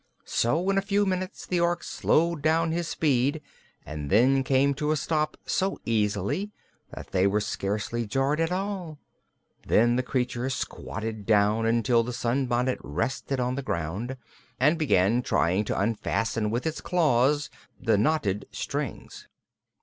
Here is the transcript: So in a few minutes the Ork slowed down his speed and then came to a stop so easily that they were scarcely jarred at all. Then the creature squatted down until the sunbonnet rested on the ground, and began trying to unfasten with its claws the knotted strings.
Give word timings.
So 0.25 0.67
in 0.71 0.79
a 0.79 0.81
few 0.81 1.05
minutes 1.05 1.45
the 1.45 1.59
Ork 1.59 1.83
slowed 1.83 2.41
down 2.41 2.71
his 2.71 2.87
speed 2.87 3.39
and 3.85 4.09
then 4.09 4.43
came 4.43 4.73
to 4.73 4.89
a 4.89 4.95
stop 4.97 5.37
so 5.45 5.79
easily 5.85 6.49
that 6.91 7.11
they 7.11 7.27
were 7.27 7.39
scarcely 7.39 8.07
jarred 8.07 8.39
at 8.39 8.51
all. 8.51 8.97
Then 9.67 9.97
the 9.97 10.01
creature 10.01 10.49
squatted 10.49 11.27
down 11.27 11.67
until 11.67 12.01
the 12.01 12.13
sunbonnet 12.13 12.79
rested 12.81 13.39
on 13.39 13.53
the 13.53 13.61
ground, 13.61 14.17
and 14.59 14.79
began 14.79 15.21
trying 15.21 15.65
to 15.65 15.79
unfasten 15.79 16.49
with 16.49 16.65
its 16.65 16.81
claws 16.81 17.51
the 17.79 17.95
knotted 17.95 18.47
strings. 18.51 19.27